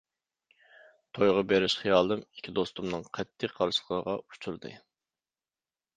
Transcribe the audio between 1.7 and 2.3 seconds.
خىيالىم